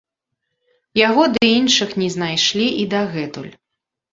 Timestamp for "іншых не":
1.57-2.09